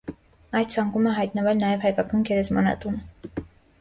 [0.59, 3.43] Այդ ցանկում է հայտնվել նաև հայկական գերեզմանատունը։